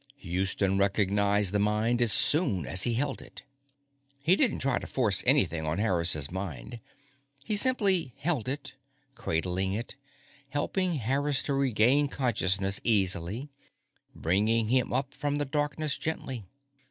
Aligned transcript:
_Houston 0.21 0.79
recognized 0.79 1.51
the 1.51 1.59
mind 1.59 2.01
as 2.01 2.11
soon 2.11 2.65
as 2.65 2.85
he 2.85 2.95
held 2.95 3.21
it. 3.21 3.43
He 4.23 4.35
didn't 4.35 4.57
try 4.57 4.79
to 4.79 4.87
force 4.87 5.21
anything 5.27 5.63
on 5.63 5.77
Harris's 5.77 6.31
mind; 6.31 6.79
he 7.45 7.55
simply 7.55 8.15
held 8.17 8.47
it, 8.49 8.73
cradling 9.13 9.73
it, 9.73 9.93
helping 10.49 10.95
Harris 10.95 11.43
to 11.43 11.53
regain 11.53 12.07
consciousness 12.07 12.81
easily, 12.83 13.51
bringing 14.15 14.69
him 14.69 14.91
up 14.91 15.13
from 15.13 15.37
the 15.37 15.45
darkness 15.45 15.95
gently. 15.99 16.45